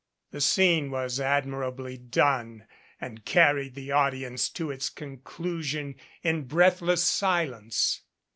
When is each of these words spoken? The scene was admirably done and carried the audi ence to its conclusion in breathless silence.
The 0.31 0.41
scene 0.41 0.89
was 0.89 1.19
admirably 1.19 1.95
done 1.95 2.65
and 2.99 3.23
carried 3.23 3.75
the 3.75 3.91
audi 3.91 4.25
ence 4.25 4.49
to 4.49 4.71
its 4.71 4.89
conclusion 4.89 5.93
in 6.23 6.45
breathless 6.45 7.03
silence. 7.03 8.01